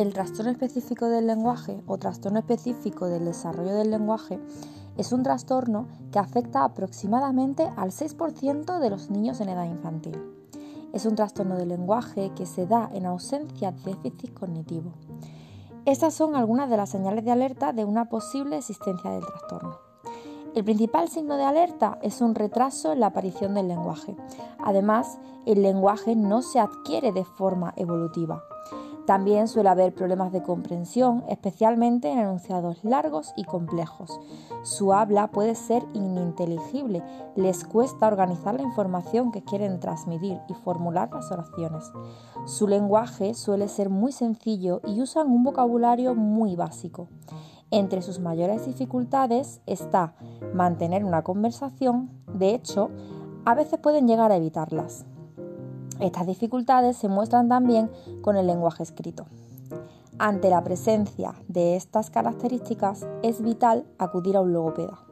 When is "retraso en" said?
22.34-23.00